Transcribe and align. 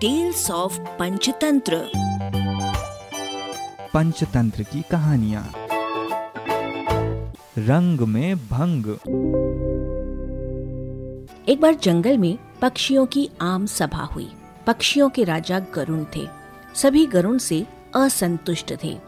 Tales 0.00 0.50
of 0.50 0.80
Panchatantra 0.80 1.90
Panchatantra 3.94 4.62
की 4.62 4.82
कहानियाँ 4.90 5.52
रंग 7.58 8.00
में 8.00 8.36
भंग 8.36 8.86
एक 11.48 11.60
बार 11.60 11.74
जंगल 11.74 12.18
में 12.18 12.38
पक्षियों 12.62 13.06
की 13.06 13.30
आम 13.40 13.66
सभा 13.66 14.02
हुई। 14.04 14.28
पक्षियों 14.66 15.08
के 15.08 15.24
राजा 15.24 15.58
गरुण 15.58 16.04
थे। 16.16 16.26
सभी 16.74 17.06
गरुण 17.06 17.38
से 17.38 17.66
असंतुष्ट 17.96 18.74
थे। 18.84 18.98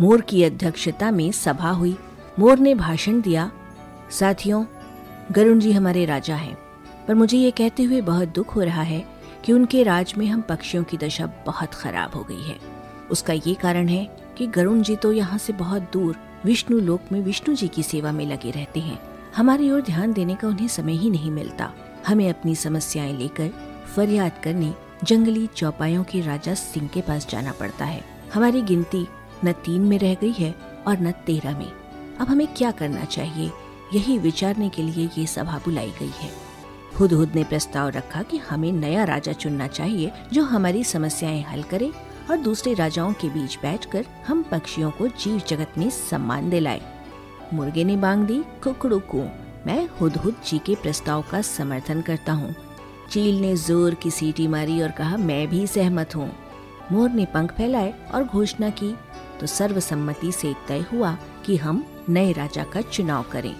मोर 0.00 0.20
की 0.20 0.44
अध्यक्षता 0.44 1.10
में 1.10 1.32
सभा 1.32 1.70
हुई। 1.70 1.96
मोर 2.38 2.58
ने 2.58 2.74
भाषण 2.74 3.20
दिया 3.20 3.50
साथियों 4.10 4.64
गरुण 5.32 5.58
जी 5.58 5.72
हमारे 5.72 6.04
राजा 6.04 6.36
हैं 6.36 6.58
पर 7.08 7.14
मुझे 7.14 7.38
ये 7.38 7.50
कहते 7.50 7.82
हुए 7.82 8.00
बहुत 8.00 8.28
दुख 8.28 8.56
हो 8.56 8.60
रहा 8.60 8.82
है 8.82 9.19
कि 9.44 9.52
उनके 9.52 9.82
राज 9.82 10.14
में 10.18 10.26
हम 10.26 10.40
पक्षियों 10.40 10.84
की 10.84 10.96
दशा 10.96 11.26
बहुत 11.46 11.74
खराब 11.74 12.14
हो 12.14 12.22
गई 12.22 12.42
है। 12.42 12.58
उसका 13.10 13.32
ये 13.32 13.54
कारण 13.54 13.88
है 13.88 14.16
कि 14.38 14.46
गरुण 14.46 14.82
जी 14.82 14.96
तो 14.96 15.12
यहाँ 15.12 15.38
से 15.38 15.52
बहुत 15.52 15.90
दूर 15.92 16.16
विष्णु 16.44 16.78
लोक 16.80 17.00
में 17.12 17.20
विष्णु 17.20 17.54
जी 17.54 17.68
की 17.68 17.82
सेवा 17.82 18.12
में 18.12 18.26
लगे 18.26 18.50
रहते 18.50 18.80
हैं। 18.80 18.98
हमारी 19.36 19.70
ओर 19.70 19.80
ध्यान 19.80 20.12
देने 20.12 20.34
का 20.34 20.48
उन्हें 20.48 20.68
समय 20.68 20.92
ही 20.92 21.10
नहीं 21.10 21.30
मिलता। 21.30 21.72
हमें 22.06 22.28
अपनी 22.30 22.54
समस्याएँ 22.54 23.12
लेकर 23.12 23.48
फरियाद 23.96 24.32
करने 24.44 24.74
जंगली 25.04 25.46
चौपायों 25.46 26.04
के 26.04 26.20
राजा 26.20 26.54
सिंह 26.54 26.88
के 26.88 27.00
पास 27.00 27.28
जाना 27.30 27.52
पड़ता 27.52 27.84
है। 27.84 28.04
हमारी 28.34 28.62
गिनती 28.62 29.06
न 29.44 29.52
तीन 29.52 29.82
में 29.82 29.98
रह 29.98 30.14
गई 30.14 30.32
है 30.32 30.54
और 30.86 31.00
न 31.00 31.10
तेरह 31.10 31.58
में। 31.58 31.72
अब 32.20 32.28
हमें 32.28 32.46
क्या 32.46 32.70
करना 32.70 33.04
चाहिए? 33.04 33.50
यही 33.94 34.18
विचारने 34.18 34.68
के 34.68 34.82
लिए 34.82 35.08
ये 35.18 35.26
सभा 35.26 35.58
बुलाई 35.58 35.92
गई 36.00 36.12
है। 36.18 36.49
हुदहुद 36.98 37.34
ने 37.34 37.44
प्रस्ताव 37.44 37.88
रखा 37.88 38.22
कि 38.22 38.36
हमें 38.38 38.72
नया 38.72 39.04
राजा 39.04 39.32
चुनना 39.32 39.66
चाहिए 39.66 40.12
जो 40.32 40.42
हमारी 40.44 40.84
समस्याएँ 40.84 41.42
हल 41.42 41.62
करे 41.62 41.90
और 42.30 42.36
दूसरे 42.36 42.74
राजाओं 42.74 43.12
के 43.12 43.28
बीच 43.28 43.58
बैठकर 43.62 44.04
हम 44.26 44.42
पक्षियों 44.42 44.90
को 44.90 45.08
जीव 45.08 45.38
जगत 45.48 45.78
में 45.78 45.88
सम्मान 45.90 46.50
दिलाए। 46.50 46.80
मुर्गे 47.54 47.84
ने 47.84 47.96
बांग 47.96 48.26
दी, 48.26 48.42
कुकड़ू 48.62 48.98
को, 49.14 49.22
मैं 49.66 49.88
हुदहुद 50.00 50.36
जी 50.46 50.58
के 50.58 50.74
प्रस्ताव 50.74 51.24
का 51.30 51.40
समर्थन 51.42 52.02
करता 52.02 52.32
हूँ। 52.32 52.54
चील 53.10 53.40
ने 53.40 53.54
ज़ोर 53.56 53.94
की 53.94 54.10
सीटी 54.10 54.46
मारी 54.48 54.80
और 54.82 54.90
कहा, 54.90 55.16
मैं 55.16 55.48
भी 55.48 55.66
सहमत 55.66 56.16
हूँ। 56.16 56.30
मोर 56.92 57.10
ने 57.10 57.24
पंख 57.24 57.52
फैलाए 57.52 57.94
और 58.14 58.24
घोषणा 58.24 58.70
की 58.70 58.94
तो 59.40 59.46
सर्वसम्मति 59.46 60.32
से 60.32 60.54
तय 60.68 60.84
हुआ 60.92 61.16
कि 61.46 61.56
हम 61.56 61.84
नए 62.08 62.32
राजा 62.32 62.64
का 62.64 62.80
चुनाव 62.80 63.24
करें। 63.32 63.54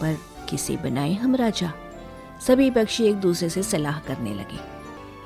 पर 0.00 0.16
किसे 0.50 0.76
बनाए 0.76 1.12
हम 1.12 1.34
राजा? 1.34 1.72
सभी 2.40 2.70
पक्षी 2.70 3.04
एक 3.04 3.16
दूसरे 3.16 3.48
से 3.48 3.62
सलाह 3.62 3.98
करने 3.98 4.34
लगे। 4.34 4.58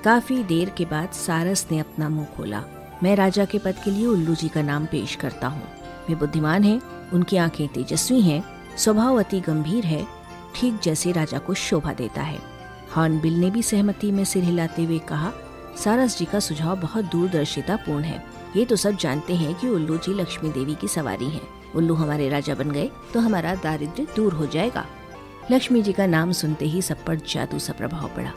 काफ़ी 0.05 0.43
देर 0.45 0.71
के 0.71 0.85
बाद 0.85 1.11
सारस 1.11 1.67
ने 1.71 1.79
अपना 1.79 2.09
मुँह 2.09 2.27
खोला। 2.37 2.63
मैं 3.03 3.15
राजा 3.17 3.45
के 3.45 3.59
पद 3.59 3.77
के 3.85 3.91
लिए 3.91 4.07
उल्लू 4.07 4.35
जी 4.35 4.49
का 4.49 4.63
नाम 4.63 4.87
पेश 4.87 5.15
करता 5.15 5.49
हूँ। 5.49 5.63
वे 6.09 6.15
बुद्धिमान 6.15 6.65
हैं, 6.65 6.81
उनकी 7.13 7.37
आँखें 7.37 7.67
तेजस्वी 7.69 8.21
हैं, 8.21 8.43
स्वभाव 8.77 9.19
अति 9.19 9.41
गंभीर 9.41 9.85
है 9.85 10.07
ठीक 10.55 10.81
जैसे 10.81 11.13
राजा 11.13 11.39
को 11.39 11.55
शोभा 11.55 11.93
देता 11.93 12.23
है। 12.23 12.39
हॉर्नबिल 12.97 13.39
ने 13.41 13.51
भी 13.51 13.63
सहमति 13.63 14.11
में 14.13 14.25
सिर 14.25 14.45
हिलाते 14.45 14.85
हुए 14.85 14.99
कहा 14.99 15.33
सारस 15.77 16.19
जी 16.19 16.25
का 16.25 16.41
सुझाव 16.41 16.77
बहुत 16.77 17.05
दूरदर्शिता 17.05 17.77
पूर्ण 17.77 18.05
है। 18.05 18.25
ये 18.57 18.65
तो 18.65 18.77
सब 18.77 18.97
जानते 18.97 19.35
हैं 19.35 19.55
कि 19.55 19.69
उल्लू 19.69 19.97
जी 19.97 20.15
लक्ष्मी 20.15 20.51
देवी 20.51 20.75
की 20.75 20.89
सवारी 20.89 21.29
हैं। 21.31 21.43
उल्लू 21.77 21.95
हमारे 21.95 22.29
राजा 22.29 22.55
बन 22.55 22.71
गए 22.71 22.91
तो 23.15 23.21
हमारा 23.21 23.55
दारिद्र 23.55 24.07
दूर 24.17 24.33
हो 24.33 24.47
जाएगा। 24.47 24.87
लक्ष्मी 25.51 25.83
जी 25.83 25.93
का 25.93 26.07
नाम 26.07 26.33
सुनते 26.33 26.65
ही 26.65 26.83
सब 26.83 27.05
पर 27.05 27.17
जादू 27.17 27.59
सा 27.59 27.73
प्रभाव 27.73 28.09
पड़ा। 28.09 28.33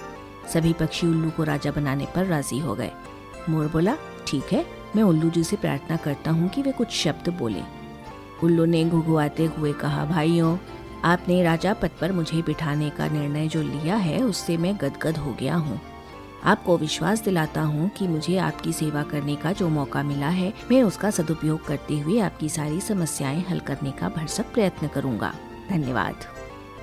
सभी 0.54 0.74
पक्षी 0.74 1.08
उल्लू 1.08 1.30
को 1.30 1.44
राजा 1.44 1.72
बनाने 1.72 2.06
पर 2.16 2.26
राज़ी 2.26 2.60
हो 2.60 2.76
गए। 2.76 2.92
मोर 3.50 3.68
बोला, 3.68 3.98
ठीक 4.28 4.44
है, 4.52 4.66
मैं 4.96 5.04
उल्लू 5.04 5.30
जी 5.30 5.44
से 5.44 5.56
प्रार्थना 5.56 5.98
करता 5.98 6.32
हूँ 6.32 6.50
कि 6.50 6.62
वे 6.62 6.72
कुछ 6.72 6.90
शब्द 6.90 7.30
बोले। 7.30 7.62
उल्लू 8.44 8.66
ने 8.66 8.86
घुघुआते 8.86 9.46
हुए 9.46 9.74
कहा, 9.74 10.06
भाइयों, 10.06 10.58
आपने 11.04 11.44
राजा 11.44 11.74
पद 11.74 11.90
पर 12.02 12.12
मुझे 12.12 12.42
बिठाने 12.42 12.90
का 12.90 13.08
निर्णय 13.08 13.48
जो 13.48 13.62
लिया 13.62 13.96
है, 13.96 14.24
उससे 14.24 14.58
मैं 14.58 14.76
गदगद 14.76 15.18
हो 15.18 15.34
गया 15.40 15.56
हूँ। 15.56 15.82
आपको 16.44 16.78
विश्वास 16.78 17.22
दिलाता 17.22 17.62
हूँ 17.62 17.90
कि 17.90 18.08
मुझे 18.08 18.38
आपकी 18.38 18.74
सेवा 18.74 19.04
करने 19.04 19.36
का 19.36 19.52
जो 19.52 19.70
मौका 19.70 20.04
मिला 20.04 20.28
है, 20.28 20.54
मैं 20.72 20.84
उसका 20.84 21.10
सदुपयोग 21.10 21.66
करते 21.66 22.00
हुए 22.00 22.20
आपकी 22.20 22.50
सारी 22.50 22.82
समस्याएँ 22.82 23.46
हल 23.50 23.60
करने 23.60 23.92
का 23.92 24.10
भरसक 24.10 24.54
प्रयत्न 24.54 24.88
करूँगा। 24.88 25.34
धन्यवाद। 25.70 26.16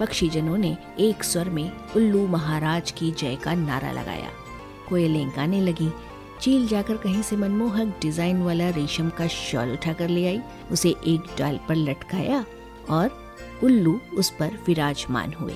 पक्षीजनों 0.01 0.57
ने 0.59 0.77
एक 0.99 1.25
स्वर 1.25 1.49
में 1.51 1.71
उल्लू 1.97 2.27
महाराज 2.27 2.91
की 2.91 3.11
जय 3.11 3.37
का 3.37 3.55
नारा 3.55 3.93
लगाया। 3.93 4.31
कोयलें 4.89 5.29
गाने 5.29 5.61
लगी। 5.61 5.91
चील 6.41 6.67
जाकर 6.69 6.97
कहीं 6.97 7.23
से 7.23 7.37
मनमोहक 7.37 7.95
डिज़ाइन 8.03 8.43
वाला 8.43 8.69
रेशम 8.71 9.09
का 9.09 9.27
शॉल 9.27 9.73
उठा 9.73 9.93
कर 9.93 10.09
ले 10.09 10.27
आई। 10.27 10.41
उसे 10.73 10.91
एक 11.07 11.35
डाल 11.39 11.61
पर 11.69 11.77
लटकाया 11.77 12.45
और 12.91 13.11
उल्लू 13.65 14.01
उस 14.15 14.31
पर 14.31 14.59
विराजमान 14.67 15.33
हुए। 15.33 15.55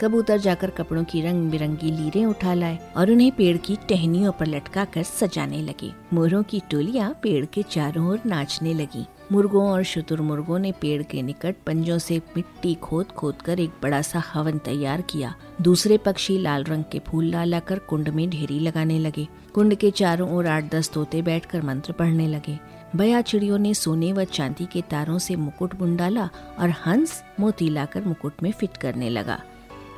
कबूतर 0.00 0.38
जाकर 0.38 0.70
कपड़ों 0.70 1.04
की 1.04 1.20
रंग 1.22 1.50
बिरंगी 1.50 1.90
लीरें 1.90 2.24
उठा 2.26 2.54
लाए 2.54 2.78
और 2.96 3.10
उन्हें 3.10 3.30
पेड़ 3.32 3.56
की 3.56 3.76
टहनियों 3.88 4.32
पर 4.32 4.46
लटका 4.46 4.84
कर 4.84 5.02
सजाने 5.02 5.62
लगे। 5.62 5.92
मोरों 6.12 6.42
की 6.42 6.62
टोलियाँ 6.70 7.10
पेड़ 7.22 7.44
के 7.44 7.62
चारों 7.62 8.06
ओर 8.08 8.20
नाचने 8.26 8.74
लगी। 8.74 9.06
मुर्गों 9.32 9.68
और 9.70 9.82
शुतुरमुर्गों 9.82 10.58
ने 10.58 10.72
पेड़ 10.72 11.02
के 11.02 11.22
निकट 11.22 11.56
पंजों 11.66 11.98
से 11.98 12.20
मिट्टी 12.36 12.74
खोद 12.74 13.06
खोद 13.06 13.42
कर 13.42 13.60
एक 13.60 13.70
बड़ा 13.82 14.02
सा 14.02 14.22
हवन 14.32 14.58
तैयार 14.58 15.00
किया। 15.00 15.34
दूसरे 15.62 15.98
पक्षी 15.98 16.38
लाल 16.38 16.64
रंग 16.64 16.84
के 16.92 16.98
फूल 16.98 17.24
ला 17.24 17.44
लाकर 17.44 17.78
कुंड 17.78 18.08
में 18.08 18.28
ढेरी 18.30 18.58
लगाने 18.60 18.98
लगे। 18.98 19.26
कुंड 19.54 19.74
के 19.74 19.90
चारों 19.90 20.30
ओर 20.30 20.46
आठ 20.46 20.70
दस 20.74 20.90
तोते 20.90 21.22
बैठकर 21.22 21.62
मंत्र 21.62 21.92
पढ़ने 21.92 22.28
लगे। 22.28 22.58
बया 22.96 23.20
चिड़ियों 23.20 23.58
ने 23.58 23.74
सोने 23.74 24.12
व 24.12 24.24
चांदी 24.24 24.66
के 24.66 24.80
तारों 24.80 25.18
से 25.18 25.36
मुकुट 25.36 25.74
बुन 25.74 25.96
डाला 25.96 26.28
और 26.58 26.70
हंस 26.86 27.22
मोती 27.40 27.68
लाकर 27.68 28.04
मुकुट 28.04 28.42
में 28.42 28.52
फिट 28.52 28.76
करने 28.76 29.10
लगा। 29.10 29.40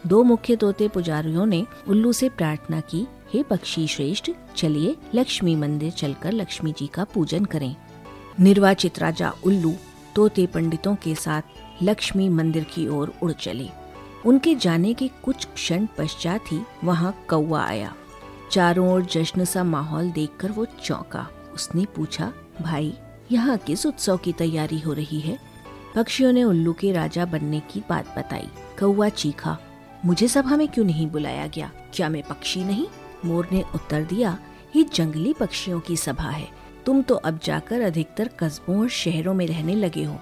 दो 0.07 0.23
मुख्य 0.23 0.57
तोते 0.57 0.89
पुजारियों 0.89 1.47
ने 1.47 1.67
उल्लू 1.89 2.13
से 2.13 2.29
प्रार्थना 2.29 2.81
की, 2.81 3.07
हे 3.33 3.43
पक्षी 3.43 3.87
श्रेष्ठ, 3.87 4.31
चलिए 4.57 4.97
लक्ष्मी 5.15 5.57
मंदिर 5.57 5.91
चलकर 5.91 6.33
लक्ष्मी 6.33 6.73
जी 6.73 6.87
का 6.87 7.05
पूजन 7.05 7.45
करें। 7.45 7.77
निर्वाचित 8.41 8.99
राजा 8.99 9.33
उल्लू 9.45 9.75
तोते 10.15 10.47
पंडितों 10.47 10.95
के 10.95 11.15
साथ 11.15 11.43
लक्ष्मी 11.83 12.29
मंदिर 12.29 12.65
की 12.65 12.89
ओर 12.89 13.15
उड़ 13.23 13.33
चले। 13.33 13.69
उनके 14.27 14.55
जाने 14.55 14.95
के 14.95 15.11
कुछ 15.25 15.45
क्षण 15.45 15.87
पश्चात 15.99 16.53
ही 16.53 16.61
वहाँ 16.85 17.25
कौआ 17.29 17.65
आया। 17.65 17.95
चारों 18.51 18.93
ओर 18.93 19.05
जश्न 19.05 19.45
सा 19.45 19.65
माहौल 19.65 20.11
देखकर 20.11 20.53
वो 20.53 20.67
चौंका। 20.85 21.29
उसने 21.55 21.85
पूछा, 21.85 22.33
भाई, 22.63 22.95
यहाँ 23.33 23.57
किस 23.57 23.87
उत्सव 23.87 24.17
की 24.17 24.33
तैयारी 24.33 24.81
हो 24.81 24.93
रही 24.93 25.21
है? 25.21 25.39
पक्षियों 25.95 26.33
ने 26.33 26.45
उल्लू 26.45 26.73
के 26.73 26.93
राजा 26.93 27.25
बनने 27.25 27.61
की 27.61 27.83
बात 27.91 28.19
बताई। 28.19 28.49
कौआ 28.81 29.09
चीखा 29.09 29.59
मुझे 30.05 30.29
सभा 30.29 30.57
में 30.57 30.69
क्यों 30.69 30.85
नहीं 30.85 31.11
बुलाया 31.11 31.47
गया? 31.47 31.71
क्या 31.95 32.09
मैं 32.09 32.23
पक्षी 32.23 32.65
नहीं? 32.65 32.87
मोर 33.25 33.49
ने 33.53 33.65
उत्तर 33.75 34.03
दिया, 34.03 34.39
ये 34.77 34.87
जंगली 34.95 35.33
पक्षियों 35.33 35.81
की 35.81 35.97
सभा 35.97 36.31
है। 36.31 36.49
तुम 36.87 37.03
तो 37.03 37.15
अब 37.15 37.41
जाकर 37.45 37.81
अधिकतर 37.81 38.29
कस्बों 38.29 38.81
और 38.81 38.89
शहरों 38.89 39.35
में 39.35 39.47
रहने 39.47 39.75
लगे 39.75 40.05
हो। 40.05 40.19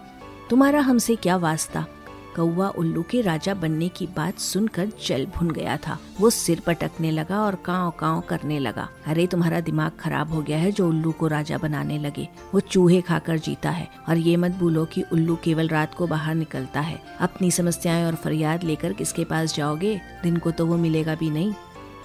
तुम्हारा 0.51 0.81
हमसे 0.81 1.17
क्या 1.17 1.37
वास्ता? 1.37 1.87
कौआ 2.37 2.69
उल्लू 2.69 3.03
के 3.03 3.21
राजा 3.21 3.55
बनने 3.55 3.89
की 3.89 4.07
बात 4.07 4.39
सुनकर 4.39 4.89
जल 5.07 5.27
भुन 5.27 5.51
गया 5.51 5.77
था। 5.77 5.99
वो 6.21 6.31
सिर 6.31 6.61
पटकने 6.61 7.11
लगा 7.11 7.41
और 7.41 7.55
काव 7.55 7.91
काव 7.91 8.21
करने 8.21 8.59
लगा। 8.59 8.89
अरे, 9.07 9.27
तुम्हारा 9.27 9.61
दिमाग 9.61 9.93
खराब 10.01 10.33
हो 10.33 10.43
गया 10.43 10.59
है 10.59 10.73
जो 10.73 10.89
उल्लू 10.89 11.13
को 11.13 11.27
राजा 11.27 11.59
बनाने 11.59 11.99
लगे। 11.99 12.29
वो 12.55 12.61
चूहे 12.61 13.01
खाकर 13.01 13.39
जीता 13.39 13.71
है 13.71 13.89
और 14.09 14.17
ये 14.17 14.37
मत 14.37 14.51
भूलो 14.51 14.85
कि 14.85 15.03
उल्लू 15.03 15.37
केवल 15.37 15.69
रात 15.69 15.95
को 15.95 16.07
बाहर 16.07 16.35
निकलता 16.35 16.81
है। 16.81 17.03
अपनी 17.21 17.51
समस्याएँ 17.51 18.05
और 18.07 18.15
फरियाद 18.15 18.65
लेकर 18.65 18.93
किसके 18.93 19.25
पास 19.25 19.55
जाओगे? 19.55 20.01
दिन 20.23 20.37
को 20.37 20.51
तो 20.51 20.67
वो 20.67 20.77
मिलेगा 20.77 21.15
भी 21.15 21.31
नहीं। 21.31 21.55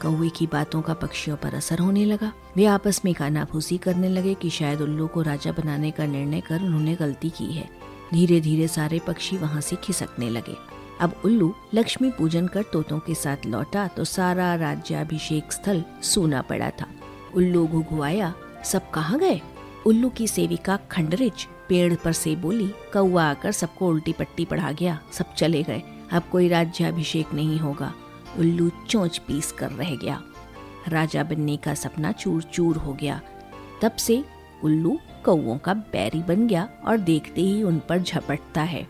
कौए 0.02 0.30
की 0.30 0.48
बातों 0.48 0.82
का 0.82 0.94
पक्षियों 0.94 1.38
पर 1.38 1.56
असर 1.56 1.80
होने 1.80 2.06
लगा। 2.06 2.32
वे 2.56 2.66
आपस 2.66 3.02
में 3.06 3.14
कानाफूसी 3.14 3.78
करने 3.78 4.10
लगे 4.10 4.34
कि 4.34 4.50
शायद 4.50 4.82
उल्लू 4.82 5.08
को 5.08 5.22
राजा 5.22 5.52
बनाने 5.52 5.92
का 5.92 6.06
निर्णय 6.06 6.42
कर 6.42 6.62
उन्होंने 6.62 6.96
गलती 6.96 7.30
की 7.30 7.54
है। 7.54 7.89
धीरे 8.14 8.40
धीरे 8.42 8.68
सारे 8.68 9.00
पक्षी 9.00 9.38
वहाँ 9.38 9.62
से 9.62 9.76
खिसकने 9.76 10.30
लगे। 10.30 10.56
अब 11.02 11.22
उल्लू 11.26 11.54
लक्ष्मी 11.74 12.10
पूजन 12.12 12.48
कर 12.48 12.64
तोतों 12.64 13.00
के 13.00 13.16
साथ 13.16 13.46
लौटा 13.46 13.88
तो 13.88 14.04
सारा 14.04 14.54
राज्याभिषेक 14.56 15.52
स्थल 15.52 15.84
सूना 16.04 16.42
पड़ा 16.42 16.70
था। 16.70 16.88
उल्लू 17.36 17.66
घुघुआया, 17.68 18.34
सब 18.66 18.90
कहाँ 18.92 19.20
गए? 19.20 19.40
उल्लू 19.86 20.10
की 20.10 20.28
सेविका 20.28 20.78
खंडरिच 20.92 21.48
पेड़ 21.70 21.96
पर 21.96 22.14
से 22.14 22.36
बोली 22.36 22.68
कौआ 22.94 23.24
आकर 23.24 23.52
सबको 23.52 23.88
उल्टी 23.88 24.14
पट्टी 24.14 24.46
पढ़ा 24.46 24.72
गया, 24.72 25.00
सब 25.14 25.34
चले 25.34 25.64
गए, 25.64 25.82
अब 26.12 26.24
कोई 26.32 26.48
राज्याभिषेक 26.48 27.34
नहीं 27.34 27.60
होगा। 27.60 27.94
उल्लू 28.40 28.70
चोंच 28.90 29.18
पीस 29.18 29.52
कर 29.52 29.72
रह 29.72 29.96
गया। 29.96 30.22
राजा 30.88 31.24
बनने 31.24 31.56
का 31.58 31.74
सपना 31.74 32.12
चूर 32.12 32.42
चूर 32.44 32.78
हो 32.78 32.94
गया। 32.94 33.22
तब 33.82 33.92
से 33.92 34.24
उल्लू 34.64 35.00
कौओं 35.26 35.58
का 35.58 35.74
बैरी 35.74 36.24
बन 36.24 36.48
गया 36.48 36.70
और 36.88 36.98
देखते 36.98 37.42
ही 37.42 37.64
उन 37.64 37.82
पर 37.90 38.00
झपटता 38.00 38.62
है। 38.62 38.88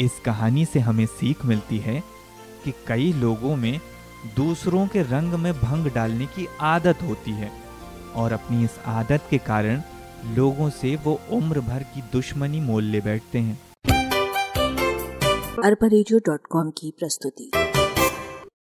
इस 0.00 0.20
कहानी 0.24 0.64
से 0.64 0.78
हमें 0.78 1.06
सीख 1.06 1.44
मिलती 1.44 1.78
है 1.78 2.02
कि 2.64 2.72
कई 2.86 3.12
लोगों 3.12 3.56
में 3.56 3.80
दूसरों 4.36 4.86
के 4.86 5.02
रंग 5.02 5.34
में 5.34 5.52
भंग 5.52 5.86
डालने 5.94 6.26
की 6.26 6.46
आदत 6.60 6.98
होती 7.02 7.30
है 7.30 7.52
और 8.14 8.32
अपनी 8.32 8.64
इस 8.64 8.78
आदत 8.86 9.20
के 9.30 9.38
कारण 9.38 9.82
लोगों 10.26 10.70
से 10.70 10.96
वो 10.96 11.20
उम्र 11.30 11.60
भर 11.60 11.82
की 11.82 12.00
दुश्मनी 12.12 12.60
मोल 12.60 12.84
ले 12.84 13.00
बैठते 13.00 13.38
हैं। 13.38 13.60
अरबा 15.64 16.70
की 16.70 16.90
प्रस्तुति। 16.98 17.50